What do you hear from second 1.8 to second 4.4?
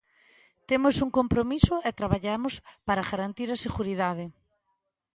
e traballamos para garantir a seguridade.